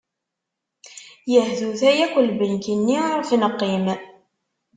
Yehtuta 1.31 1.89
yakk 1.97 2.13
lbenk-nni 2.27 2.97
iɣef 3.09 3.29
neqqim. 3.41 3.85